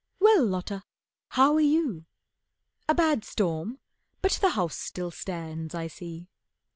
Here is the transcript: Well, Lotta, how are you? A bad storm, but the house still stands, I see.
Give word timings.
Well, 0.19 0.43
Lotta, 0.47 0.83
how 1.27 1.53
are 1.53 1.61
you? 1.61 2.05
A 2.89 2.95
bad 2.95 3.23
storm, 3.23 3.77
but 4.23 4.31
the 4.41 4.49
house 4.57 4.75
still 4.75 5.11
stands, 5.11 5.75
I 5.75 5.85
see. 5.85 6.27